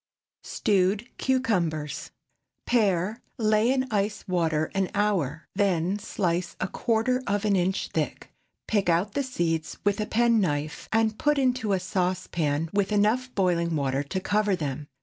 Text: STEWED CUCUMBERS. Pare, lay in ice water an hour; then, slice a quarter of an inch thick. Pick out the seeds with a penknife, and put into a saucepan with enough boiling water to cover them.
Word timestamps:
STEWED 0.41 1.07
CUCUMBERS. 1.19 2.09
Pare, 2.65 3.21
lay 3.37 3.71
in 3.71 3.85
ice 3.91 4.27
water 4.27 4.71
an 4.73 4.89
hour; 4.95 5.45
then, 5.55 5.99
slice 5.99 6.55
a 6.59 6.67
quarter 6.67 7.21
of 7.27 7.45
an 7.45 7.55
inch 7.55 7.89
thick. 7.89 8.31
Pick 8.67 8.89
out 8.89 9.13
the 9.13 9.21
seeds 9.21 9.77
with 9.83 10.01
a 10.01 10.07
penknife, 10.07 10.89
and 10.91 11.19
put 11.19 11.37
into 11.37 11.71
a 11.73 11.79
saucepan 11.79 12.67
with 12.73 12.91
enough 12.91 13.29
boiling 13.35 13.75
water 13.75 14.01
to 14.01 14.19
cover 14.19 14.55
them. 14.55 14.87